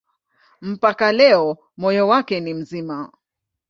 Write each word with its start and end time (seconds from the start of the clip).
Mpaka 0.69 1.07
leo 1.11 1.57
moyo 1.77 2.07
wake 2.07 2.39
ni 2.39 2.53
mzima. 2.53 3.11